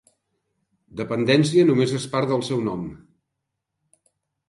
[1.01, 2.91] Dependència només és part del seu nom.